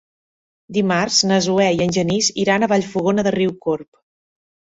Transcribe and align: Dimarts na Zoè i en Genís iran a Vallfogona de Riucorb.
Dimarts 0.77 1.17
na 1.31 1.37
Zoè 1.47 1.67
i 1.75 1.83
en 1.85 1.93
Genís 1.97 2.29
iran 2.45 2.65
a 2.65 2.69
Vallfogona 2.73 3.27
de 3.29 3.35
Riucorb. 3.39 3.89